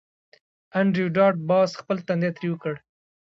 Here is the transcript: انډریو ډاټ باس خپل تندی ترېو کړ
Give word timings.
انډریو 0.79 1.13
ډاټ 1.15 1.35
باس 1.49 1.69
خپل 1.81 1.97
تندی 2.07 2.29
ترېو 2.37 2.53
کړ 2.61 2.73